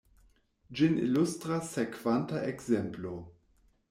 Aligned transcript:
Ĝin 0.77 0.95
ilustras 1.07 1.69
sekvanta 1.73 2.41
ekzemplo. 2.53 3.13